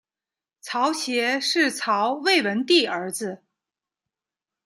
[0.61, 3.43] 曹协是曹魏文帝儿子。